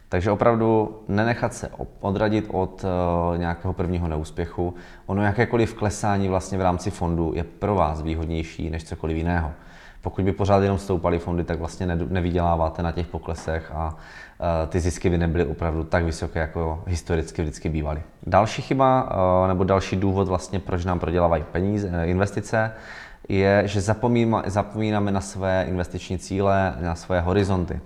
Takže 0.10 0.32
opravdu 0.32 1.00
nenechat 1.08 1.54
se 1.54 1.70
odradit 2.00 2.46
od 2.52 2.84
uh, 2.84 3.38
nějakého 3.38 3.74
prvního 3.74 4.08
neúspěchu. 4.08 4.74
Ono 5.06 5.24
jakékoliv 5.24 5.74
klesání 5.74 6.28
vlastně 6.28 6.58
v 6.58 6.62
rámci 6.62 6.92
fondu 6.92 7.32
je 7.36 7.44
pro 7.44 7.76
vás 7.76 8.02
výhodnější 8.02 8.70
než 8.70 8.84
cokoliv 8.84 9.18
jiného. 9.18 9.52
Pokud 10.06 10.26
by 10.26 10.32
pořád 10.32 10.64
jenom 10.64 10.78
stoupaly 10.78 11.20
fondy, 11.20 11.44
tak 11.44 11.60
vlastně 11.60 11.86
nevyděláváte 11.96 12.84
na 12.84 12.92
těch 12.92 13.08
poklesech 13.08 13.72
a 13.74 13.88
uh, 13.90 14.70
ty 14.70 14.80
zisky 14.80 15.10
by 15.10 15.18
nebyly 15.18 15.46
opravdu 15.46 15.84
tak 15.84 16.04
vysoké, 16.04 16.40
jako 16.40 16.84
historicky 16.88 17.42
vždycky 17.42 17.70
bývaly. 17.70 18.02
Další 18.28 18.62
chyba 18.62 19.04
uh, 19.04 19.48
nebo 19.48 19.64
další 19.64 19.96
důvod 19.96 20.28
vlastně, 20.28 20.60
proč 20.60 20.86
nám 20.86 21.00
prodělávají 21.00 21.44
peníze, 21.52 22.02
investice, 22.04 22.72
je, 23.30 23.64
že 23.66 23.82
zapomínáme 24.46 25.12
na 25.12 25.22
své 25.22 25.66
investiční 25.68 26.18
cíle, 26.18 26.76
na 26.82 26.96
své 26.96 27.22
horizonty. 27.22 27.80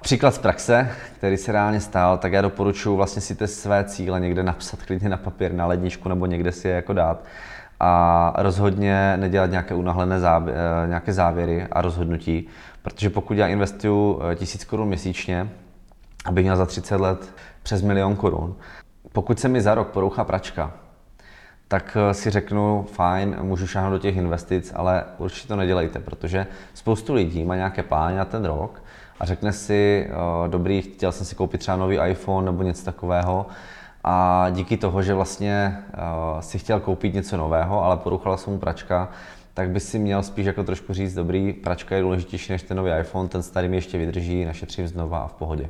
Příklad 0.00 0.34
z 0.34 0.38
praxe, 0.38 0.90
který 1.16 1.36
se 1.36 1.52
reálně 1.52 1.80
stál, 1.80 2.18
tak 2.18 2.32
já 2.32 2.42
doporučuji 2.42 2.96
vlastně 2.96 3.22
si 3.22 3.34
ty 3.34 3.48
své 3.48 3.84
cíle 3.84 4.20
někde 4.20 4.42
napsat 4.42 4.82
klidně 4.82 5.08
na 5.08 5.16
papír, 5.16 5.52
na 5.52 5.66
ledničku 5.66 6.08
nebo 6.08 6.26
někde 6.26 6.52
si 6.52 6.68
je 6.68 6.74
jako 6.74 6.92
dát 6.92 7.24
a 7.84 8.32
rozhodně 8.36 9.16
nedělat 9.16 9.50
nějaké 9.50 9.74
unahlené 9.74 10.20
zábě- 10.20 10.52
eh, 10.84 10.88
nějaké 10.88 11.12
závěry 11.12 11.66
a 11.72 11.80
rozhodnutí, 11.82 12.48
protože 12.82 13.10
pokud 13.10 13.36
já 13.36 13.46
investuju 13.46 14.20
eh, 14.22 14.34
tisíc 14.36 14.64
korun 14.64 14.88
měsíčně, 14.88 15.48
abych 16.24 16.44
měl 16.44 16.56
za 16.56 16.66
30 16.66 17.00
let 17.00 17.34
přes 17.62 17.82
milion 17.82 18.16
korun, 18.16 18.54
pokud 19.12 19.40
se 19.40 19.48
mi 19.48 19.60
za 19.60 19.74
rok 19.74 19.88
porouchá 19.88 20.24
pračka, 20.24 20.72
tak 21.68 21.96
eh, 22.00 22.14
si 22.14 22.30
řeknu, 22.30 22.86
fajn, 22.92 23.36
můžu 23.40 23.66
šáhnout 23.66 23.92
do 23.92 23.98
těch 23.98 24.16
investic, 24.16 24.72
ale 24.76 25.04
určitě 25.18 25.48
to 25.48 25.56
nedělejte, 25.56 25.98
protože 25.98 26.46
spoustu 26.74 27.14
lidí 27.14 27.44
má 27.44 27.56
nějaké 27.56 27.82
plány 27.82 28.16
na 28.16 28.24
ten 28.24 28.44
rok 28.44 28.82
a 29.20 29.26
řekne 29.26 29.52
si, 29.52 30.10
dobrý, 30.48 30.82
chtěl 30.82 31.12
jsem 31.12 31.26
si 31.26 31.34
koupit 31.34 31.58
třeba 31.58 31.76
nový 31.76 31.98
iPhone 32.08 32.44
nebo 32.44 32.62
něco 32.62 32.84
takového, 32.84 33.46
a 34.04 34.46
díky 34.50 34.76
toho, 34.76 35.02
že 35.02 35.14
vlastně 35.14 35.78
uh, 35.88 36.40
si 36.40 36.58
chtěl 36.58 36.80
koupit 36.80 37.14
něco 37.14 37.36
nového, 37.36 37.84
ale 37.84 37.96
poruchala 37.96 38.36
se 38.36 38.50
mu 38.50 38.58
pračka, 38.58 39.08
tak 39.54 39.70
by 39.70 39.80
si 39.80 39.98
měl 39.98 40.22
spíš 40.22 40.46
jako 40.46 40.64
trošku 40.64 40.94
říct, 40.94 41.14
dobrý, 41.14 41.52
pračka 41.52 41.96
je 41.96 42.02
důležitější 42.02 42.52
než 42.52 42.62
ten 42.62 42.76
nový 42.76 42.90
iPhone, 43.00 43.28
ten 43.28 43.42
starý 43.42 43.68
mi 43.68 43.76
ještě 43.76 43.98
vydrží, 43.98 44.44
našetřím 44.44 44.88
znova 44.88 45.18
a 45.18 45.26
v 45.26 45.32
pohodě. 45.32 45.68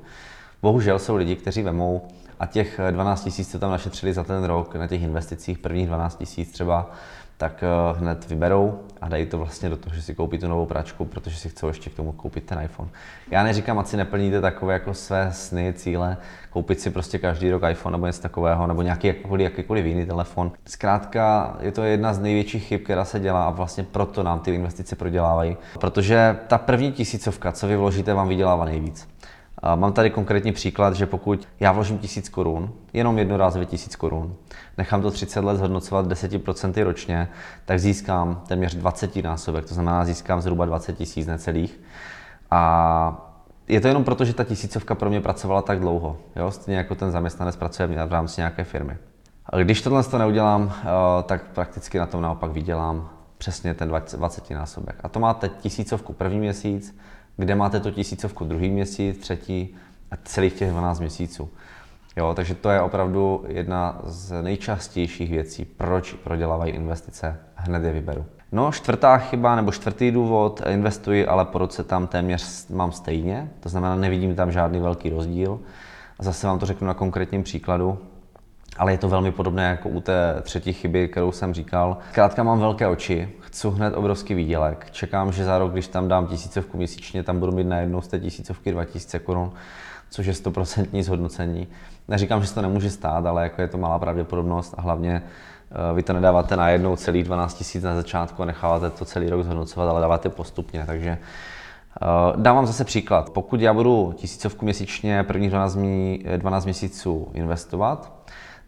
Bohužel 0.63 0.99
jsou 0.99 1.17
lidi, 1.17 1.37
kteří 1.37 1.63
vemou 1.63 2.03
a 2.41 2.47
těch 2.47 2.81
12 2.91 3.25
tisíc, 3.25 3.51
co 3.51 3.59
tam 3.59 3.71
našetřili 3.71 4.13
za 4.13 4.25
ten 4.25 4.45
rok 4.45 4.75
na 4.75 4.87
těch 4.87 5.03
investicích, 5.03 5.59
prvních 5.59 5.87
12 5.87 6.19
tisíc 6.19 6.53
třeba, 6.53 6.91
tak 7.37 7.63
eh, 7.63 7.99
hned 7.99 8.29
vyberou 8.29 8.81
a 9.01 9.09
dají 9.09 9.27
to 9.27 9.39
vlastně 9.39 9.69
do 9.69 9.77
toho, 9.77 9.95
že 9.95 10.03
si 10.03 10.15
koupí 10.15 10.39
tu 10.39 10.49
novou 10.49 10.67
pračku, 10.67 11.05
protože 11.05 11.37
si 11.37 11.49
chcou 11.49 11.69
ještě 11.69 11.91
k 11.91 11.95
tomu 11.95 12.13
koupit 12.13 12.45
ten 12.45 12.63
iPhone. 12.63 12.91
Já 13.31 13.43
neříkám, 13.43 13.79
ať 13.79 13.87
si 13.87 13.97
neplníte 13.97 14.41
takové 14.41 14.73
jako 14.73 14.95
své 14.95 15.33
sny, 15.33 15.73
cíle, 15.77 16.17
koupit 16.51 16.81
si 16.81 16.91
prostě 16.91 17.19
každý 17.19 17.51
rok 17.51 17.63
iPhone 17.71 17.95
nebo 17.95 18.07
něco 18.07 18.23
takového, 18.23 18.67
nebo 18.67 18.83
nějaký 18.83 19.07
jakýkoliv, 19.07 19.45
jakýkoliv 19.45 19.87
jiný 19.87 20.07
telefon. 20.07 20.53
Zkrátka 20.67 21.57
je 21.61 21.73
to 21.73 21.83
jedna 21.83 22.15
z 22.15 22.19
největších 22.19 22.65
chyb, 22.65 22.81
která 22.85 23.05
se 23.05 23.21
dělá 23.21 23.47
a 23.47 23.51
vlastně 23.51 23.85
proto 23.85 24.23
nám 24.23 24.41
ty 24.41 24.55
investice 24.55 24.97
prodělávají. 24.97 25.57
Protože 25.81 26.37
ta 26.47 26.59
první 26.59 26.93
tisícovka, 26.93 27.53
co 27.53 27.67
vy 27.67 27.77
vložíte, 27.77 28.15
vám 28.15 28.29
vydělává 28.29 28.65
nejvíc. 28.65 29.09
Mám 29.75 29.93
tady 29.93 30.11
konkrétní 30.11 30.53
příklad, 30.53 30.95
že 30.95 31.07
pokud 31.07 31.49
já 31.61 31.73
vložím 31.73 31.99
1000 31.99 32.29
korun, 32.29 32.73
jenom 32.93 33.19
jednorázově 33.19 33.67
1000 33.67 33.97
korun, 33.97 34.35
nechám 34.79 35.03
to 35.03 35.11
30 35.11 35.45
let 35.45 35.57
zhodnocovat 35.57 36.07
10% 36.07 36.85
ročně, 36.85 37.29
tak 37.65 37.81
získám 37.81 38.43
téměř 38.47 38.75
20 38.75 39.17
násobek, 39.17 39.65
to 39.65 39.75
znamená 39.75 40.05
získám 40.05 40.41
zhruba 40.41 40.65
20 40.65 40.99
tisíc 40.99 41.27
necelých. 41.27 41.81
A 42.51 43.33
je 43.69 43.81
to 43.81 43.89
jenom 43.89 44.05
proto, 44.05 44.25
že 44.25 44.35
ta 44.35 44.45
tisícovka 44.45 44.95
pro 44.95 45.11
mě 45.11 45.21
pracovala 45.21 45.63
tak 45.63 45.81
dlouho. 45.81 46.17
Jo? 46.37 46.51
Stejně 46.51 46.79
jako 46.79 46.95
ten 46.95 47.11
zaměstnanec 47.11 47.57
pracuje 47.57 47.89
v 47.89 48.13
rámci 48.13 48.41
nějaké 48.41 48.65
firmy. 48.65 48.97
Když 49.63 49.83
tohle 49.83 50.05
to 50.05 50.19
neudělám, 50.19 50.73
eh, 50.73 50.87
tak 51.23 51.43
prakticky 51.43 51.99
na 51.99 52.07
tom 52.07 52.23
naopak 52.23 52.51
vydělám 52.51 53.11
přesně 53.39 53.75
ten 53.75 53.89
20 54.17 54.55
násobek. 54.55 54.97
A 55.03 55.09
to 55.09 55.21
máte 55.21 55.49
tisícovku 55.49 56.13
první 56.13 56.39
měsíc, 56.39 56.99
kde 57.37 57.55
máte 57.55 57.81
tu 57.81 57.91
tisícovku 57.91 58.45
druhý 58.45 58.71
měsíc, 58.71 59.19
třetí 59.19 59.75
a 60.11 60.17
celých 60.25 60.53
těch 60.53 60.71
12 60.71 61.01
měsíců. 61.01 61.51
Jo, 62.17 62.33
takže 62.37 62.55
to 62.55 62.71
je 62.71 62.81
opravdu 62.81 63.45
jedna 63.49 64.01
z 64.05 64.43
nejčastějších 64.43 65.31
věcí, 65.31 65.65
proč 65.65 66.13
prodělávají 66.13 66.73
investice, 66.73 67.39
hned 67.55 67.85
je 67.85 67.93
vyberu. 67.93 68.25
No, 68.53 68.73
čtvrtá 68.73 69.19
chyba 69.19 69.57
nebo 69.57 69.73
čtvrtý 69.73 70.11
důvod, 70.11 70.63
investuji, 70.69 71.27
ale 71.27 71.45
po 71.45 71.59
roce 71.59 71.85
tam 71.85 72.07
téměř 72.07 72.69
mám 72.69 72.93
stejně, 72.93 73.51
to 73.61 73.69
znamená, 73.69 73.97
nevidím 73.97 74.35
tam 74.35 74.53
žádný 74.53 74.81
velký 74.81 75.11
rozdíl. 75.11 75.61
Zase 76.19 76.47
vám 76.47 76.59
to 76.59 76.67
řeknu 76.67 76.87
na 76.87 76.95
konkrétním 76.95 77.43
příkladu, 77.43 77.99
ale 78.77 78.93
je 78.93 78.99
to 78.99 79.09
velmi 79.09 79.33
podobné 79.33 79.69
jako 79.69 79.89
u 79.89 80.01
té 80.01 80.37
třetí 80.43 80.73
chyby, 80.73 81.09
kterou 81.09 81.33
jsem 81.33 81.55
říkal. 81.55 81.97
Zkrátka 82.11 82.43
mám 82.43 82.61
velké 82.61 82.87
oči, 82.87 83.29
chci 83.41 83.69
hned 83.69 83.95
obrovský 83.95 84.35
výdělek. 84.35 84.89
Čekám, 84.91 85.33
že 85.33 85.45
za 85.45 85.59
rok, 85.59 85.73
když 85.73 85.89
tam 85.89 86.09
dám 86.09 86.27
tisícovku 86.27 86.77
měsíčně, 86.77 87.23
tam 87.23 87.39
budu 87.39 87.53
mít 87.53 87.67
najednou 87.67 88.01
z 88.01 88.09
té 88.09 88.21
tisícovky 88.21 88.73
2000 88.73 89.19
korun, 89.19 89.53
což 90.11 90.27
je 90.27 90.35
stoprocentní 90.35 91.03
zhodnocení. 91.03 91.69
Neříkám, 92.09 92.41
že 92.41 92.47
se 92.47 92.55
to 92.55 92.63
nemůže 92.63 92.91
stát, 92.91 93.27
ale 93.27 93.43
jako 93.43 93.61
je 93.61 93.69
to 93.69 93.79
malá 93.79 93.99
pravděpodobnost 93.99 94.75
a 94.79 94.83
hlavně 94.83 95.23
eh, 95.23 95.95
vy 95.95 96.03
to 96.03 96.13
nedáváte 96.13 96.57
na 96.57 96.69
jednou 96.69 96.97
celých 96.97 97.25
12 97.25 97.55
tisíc 97.55 97.83
na 97.83 97.95
začátku 97.95 98.43
a 98.43 98.47
necháváte 98.47 98.91
to 98.91 99.05
celý 99.05 99.31
rok 99.31 99.45
zhodnocovat, 99.45 99.89
ale 99.89 100.01
dáváte 100.01 100.29
postupně. 100.29 100.85
Takže 100.87 101.19
eh, 102.03 102.07
Dám 102.37 102.57
vám 102.57 102.67
zase 102.67 102.85
příklad. 102.85 103.31
Pokud 103.31 103.61
já 103.61 103.75
budu 103.75 104.13
tisícovku 104.17 104.65
měsíčně 104.65 105.23
prvních 105.23 105.51
12, 105.51 105.79
12 106.37 106.65
měsíců 106.65 107.31
investovat, 107.35 108.13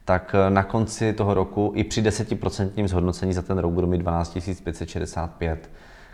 tak 0.05 0.35
eh, 0.35 0.51
na 0.51 0.63
konci 0.63 1.13
toho 1.13 1.35
roku 1.35 1.73
i 1.75 1.85
při 1.85 2.03
10% 2.03 2.87
zhodnocení 2.87 3.33
za 3.33 3.43
ten 3.43 3.59
rok 3.59 3.73
budu 3.73 3.87
mít 3.87 3.99
12 3.99 4.39
565 4.65 5.71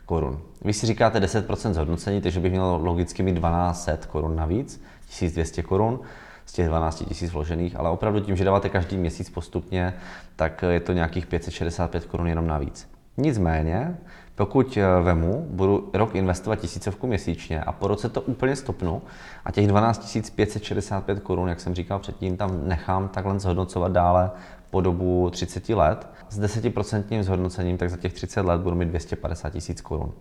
korun. 0.07 0.41
Vy 0.65 0.73
si 0.73 0.87
říkáte 0.87 1.21
10% 1.21 1.73
zhodnocení, 1.73 2.21
takže 2.21 2.41
bych 2.41 2.53
měl 2.53 2.81
logicky 2.83 3.23
mít 3.23 3.33
1200 3.33 3.99
korun 4.09 4.37
navíc, 4.37 4.83
1200 5.09 5.63
korun 5.63 6.01
z 6.47 6.53
těch 6.53 6.69
12 6.69 7.01
000 7.21 7.33
vložených, 7.33 7.77
ale 7.77 7.91
opravdu 7.91 8.21
tím, 8.21 8.37
že 8.37 8.45
dáváte 8.45 8.69
každý 8.69 8.97
měsíc 8.97 9.31
postupně, 9.31 9.95
tak 10.37 10.65
eh, 10.65 10.73
je 10.73 10.81
to 10.81 10.93
nějakých 10.93 11.27
565 11.27 12.05
korun 12.05 12.29
jenom 12.29 12.47
navíc. 12.47 12.89
Nicméně, 13.17 13.99
pokud 14.41 14.77
eh, 14.77 15.03
vemu, 15.03 15.47
budu 15.51 15.91
rok 15.95 16.15
investovat 16.15 16.57
tisícovku 16.57 17.07
měsíčně 17.07 17.61
a 17.61 17.73
po 17.73 17.89
roce 17.89 18.09
to 18.09 18.21
úplně 18.21 18.57
stopnu 18.57 19.03
a 19.45 19.53
těch 19.53 19.67
12 19.67 20.31
565 20.35 21.21
korun, 21.21 21.49
jak 21.49 21.61
jsem 21.61 21.75
říkal 21.75 21.99
předtím, 21.99 22.37
tam 22.37 22.69
nechám 22.69 23.09
takhle 23.09 23.41
zhodnocovat 23.41 23.93
dále 23.93 24.31
po 24.71 24.81
dobu 24.81 25.31
30 25.31 25.69
let 25.69 26.09
s 26.29 26.41
10% 26.41 27.23
zhodnocením, 27.23 27.77
tak 27.77 27.91
za 27.91 27.97
těch 27.97 28.13
30 28.13 28.41
let 28.41 28.61
budu 28.61 28.77
mít 28.77 28.89
250 28.89 29.51
tisíc 29.51 29.81
korun. 29.81 30.13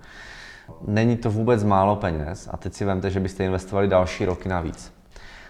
Není 0.87 1.17
to 1.17 1.31
vůbec 1.31 1.63
málo 1.63 1.95
peněz 1.95 2.49
a 2.51 2.57
teď 2.57 2.73
si 2.73 2.85
vemte, 2.85 3.09
že 3.09 3.19
byste 3.19 3.45
investovali 3.45 3.87
další 3.87 4.25
roky 4.25 4.49
navíc. 4.49 4.93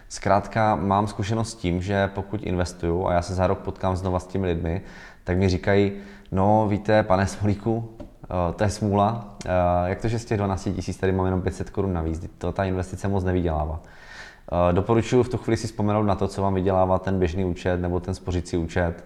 Zkrátka 0.10 0.76
mám 0.76 1.08
zkušenost 1.08 1.50
s 1.50 1.56
tím, 1.56 1.82
že 1.82 2.08
pokud 2.08 2.44
investuju 2.44 3.08
a 3.08 3.14
já 3.14 3.22
se 3.22 3.34
za 3.34 3.48
rok 3.48 3.60
potkám 3.60 3.96
znova 3.96 4.20
s 4.20 4.28
těmi 4.28 4.48
lidmi, 4.48 4.82
tak 5.24 5.38
mi 5.38 5.50
říkají, 5.50 5.92
no 6.32 6.68
víte, 6.70 7.04
pane 7.04 7.28
Smolíku, 7.28 7.90
to 8.56 8.64
je 8.64 8.70
smůla, 8.70 9.36
eh, 9.46 9.50
jak 9.86 10.02
to, 10.02 10.08
že 10.08 10.20
z 10.20 10.26
těch 10.26 10.38
12 10.38 10.76
tisíc 10.76 10.98
tady 10.98 11.12
mám 11.12 11.26
jenom 11.26 11.42
500 11.42 11.70
korun 11.70 11.94
navíc, 11.94 12.30
to 12.38 12.52
ta 12.52 12.64
investice 12.64 13.08
moc 13.08 13.24
nevydělává. 13.24 13.80
Eh, 14.70 14.74
doporučuji 14.74 15.24
v 15.24 15.30
tu 15.30 15.38
chvíli 15.38 15.58
si 15.58 15.68
vzpomenout 15.68 16.04
na 16.04 16.16
to, 16.16 16.28
co 16.28 16.42
vám 16.42 16.54
vydělává 16.54 17.00
ten 17.00 17.20
běžný 17.20 17.46
účet 17.46 17.82
nebo 17.82 18.00
ten 18.00 18.14
spořící 18.14 18.58
účet, 18.58 19.04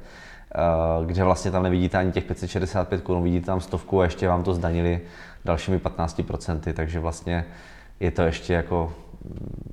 kde 1.05 1.23
vlastně 1.23 1.51
tam 1.51 1.63
nevidíte 1.63 1.97
ani 1.97 2.11
těch 2.11 2.23
565 2.23 3.01
korun, 3.01 3.23
vidíte 3.23 3.45
tam 3.45 3.59
stovku 3.59 4.01
a 4.01 4.03
ještě 4.03 4.27
vám 4.27 4.43
to 4.43 4.53
zdanili 4.53 5.01
dalšími 5.45 5.79
15%, 5.79 6.73
takže 6.73 6.99
vlastně 6.99 7.45
je 7.99 8.11
to 8.11 8.21
ještě 8.21 8.53
jako 8.53 8.93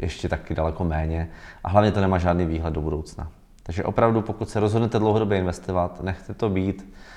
ještě 0.01 0.29
taky 0.29 0.55
daleko 0.55 0.85
méně 0.85 1.29
a 1.65 1.69
hlavně 1.69 1.93
to 1.93 2.01
nemá 2.01 2.19
žádný 2.19 2.47
výhled 2.47 2.75
do 2.75 2.81
budoucna. 2.81 3.29
Takže 3.63 3.85
opravdu, 3.85 4.23
pokud 4.23 4.49
se 4.49 4.61
rozhodnete 4.61 4.99
dlouhodobě 4.99 5.39
investovat, 5.39 6.03
nechte 6.03 6.35
to 6.35 6.49
být, 6.49 6.89
eh, 6.89 7.10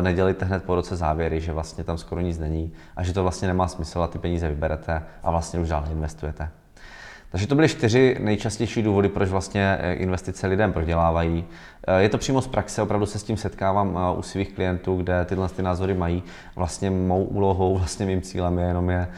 nedělejte 0.00 0.44
hned 0.44 0.64
po 0.64 0.74
roce 0.74 0.96
závěry, 0.96 1.40
že 1.40 1.52
vlastně 1.52 1.84
tam 1.84 1.98
skoro 1.98 2.20
nic 2.20 2.38
není 2.38 2.72
a 2.96 3.02
že 3.02 3.12
to 3.12 3.22
vlastně 3.22 3.48
nemá 3.48 3.68
smysl 3.68 4.02
a 4.02 4.06
ty 4.06 4.18
peníze 4.18 4.48
vyberete 4.48 5.02
a 5.22 5.30
vlastně 5.30 5.60
už 5.60 5.68
dál 5.68 5.84
investujete. 5.90 6.48
Takže 7.30 7.46
to 7.46 7.54
byly 7.54 7.68
čtyři 7.68 8.16
nejčastější 8.20 8.82
důvody, 8.82 9.08
proč 9.08 9.28
vlastně 9.28 9.78
eh, 9.80 9.92
investice 9.94 10.46
lidem 10.46 10.72
prodělávají. 10.72 11.44
Eh, 11.86 12.02
je 12.02 12.08
to 12.08 12.18
přímo 12.18 12.42
z 12.42 12.46
praxe, 12.46 12.82
opravdu 12.82 13.06
se 13.06 13.18
s 13.18 13.22
tím 13.22 13.36
setkávám 13.36 13.98
u 14.16 14.22
svých 14.22 14.52
klientů, 14.52 14.96
kde 14.96 15.24
tyhle 15.24 15.48
ty 15.48 15.62
názory 15.62 15.94
mají. 15.94 16.22
Vlastně 16.56 16.90
mou 16.90 17.24
úlohou, 17.24 17.78
vlastně 17.78 18.06
mým 18.06 18.22
cílem 18.22 18.58
je 18.58 18.66
jenom 18.66 18.90
je 18.90 19.08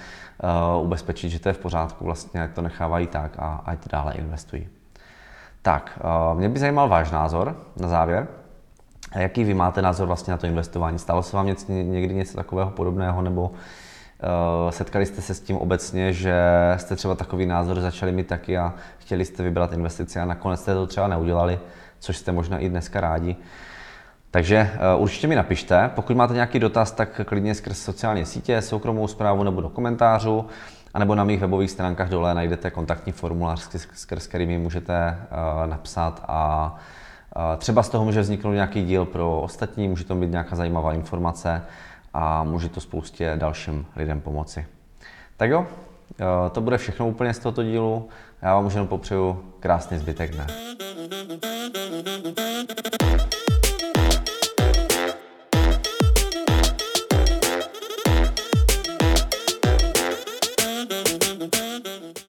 ubezpečit, 0.81 1.31
že 1.31 1.41
to 1.41 1.49
je 1.49 1.53
v 1.53 1.59
pořádku, 1.59 2.05
vlastně 2.05 2.43
ať 2.43 2.51
to 2.51 2.63
nechávají 2.63 3.07
tak 3.07 3.33
a 3.39 3.63
ať 3.65 3.79
dále 3.93 4.13
investují. 4.13 4.69
Tak, 5.63 5.99
eh, 6.01 6.35
mě 6.35 6.49
by 6.49 6.59
zajímal 6.59 6.89
váš 6.89 7.11
názor 7.11 7.57
na 7.77 7.89
závěr. 7.89 8.27
Jaký 9.15 9.45
vy 9.45 9.55
máte 9.55 9.83
názor 9.83 10.07
vlastně 10.07 10.31
na 10.31 10.37
to 10.37 10.47
investování? 10.47 10.99
Stalo 10.99 11.23
se 11.23 11.37
vám 11.37 11.47
něco, 11.47 11.73
někdy 11.73 12.15
něco 12.15 12.37
takového 12.37 12.71
podobného, 12.71 13.23
nebo 13.23 13.51
uh, 13.51 14.71
setkali 14.71 15.07
jste 15.07 15.23
se 15.23 15.35
s 15.35 15.41
tím 15.41 15.57
obecně, 15.57 16.13
že 16.13 16.35
jste 16.77 16.97
třeba 16.97 17.15
takový 17.15 17.47
názor 17.47 17.81
začali 17.81 18.13
mít 18.13 18.27
taky 18.27 18.59
a 18.59 18.75
chtěli 18.99 19.25
jste 19.25 19.43
vybrat 19.43 19.73
investice 19.73 20.21
a 20.21 20.25
nakonec 20.25 20.61
jste 20.61 20.75
to 20.75 20.87
třeba 20.87 21.09
neudělali, 21.09 21.61
což 21.99 22.17
jste 22.17 22.33
možná 22.33 22.59
i 22.59 22.69
dneska 22.69 23.01
rádi. 23.01 23.37
Takže 24.31 24.71
uh, 24.97 25.03
určitě 25.03 25.27
mi 25.27 25.35
napište, 25.35 25.91
pokud 25.95 26.17
máte 26.17 26.35
nějaký 26.35 26.59
dotaz, 26.59 26.93
tak 26.93 27.21
klidně 27.25 27.55
skrz 27.55 27.79
sociální 27.79 28.27
sítě, 28.27 28.63
soukromou 28.63 29.07
zprávu 29.07 29.43
nebo 29.43 29.61
do 29.61 29.69
komentářu 29.69 30.47
anebo 30.97 31.15
na 31.15 31.25
mých 31.25 31.41
webových 31.41 31.71
stránkách 31.71 32.09
dole 32.09 32.35
najdete 32.35 32.71
kontaktní 32.71 33.13
formulář, 33.13 33.69
skrz 33.95 34.27
který 34.27 34.47
mi 34.47 34.59
můžete 34.59 35.19
uh, 35.19 35.71
napsat 35.71 36.25
a 36.29 36.75
třeba 37.59 37.83
z 37.83 37.89
toho 37.89 38.05
může 38.05 38.21
vzniknout 38.21 38.53
nějaký 38.53 38.85
díl 38.85 39.05
pro 39.05 39.41
ostatní, 39.41 39.89
může 39.89 40.05
to 40.05 40.15
být 40.15 40.31
nějaká 40.31 40.57
zajímavá 40.57 40.93
informace 40.93 41.63
a 42.15 42.45
může 42.45 42.69
to 42.69 42.81
spoustě 42.81 43.33
dalším 43.37 43.87
lidem 43.97 44.21
pomoci. 44.21 44.67
Tak 45.37 45.51
jo, 45.51 45.61
uh, 45.61 45.67
to 46.53 46.61
bude 46.61 46.79
všechno 46.79 47.09
úplně 47.09 47.35
z 47.35 47.39
tohoto 47.39 47.63
dílu. 47.63 48.09
Já 48.43 48.55
vám 48.55 48.67
už 48.67 48.73
jenom 48.73 48.89
popřeju 48.89 49.45
krásný 49.61 49.99
zbytek 49.99 50.31
dne. 50.31 50.47